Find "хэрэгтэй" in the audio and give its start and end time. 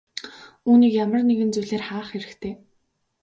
2.11-2.53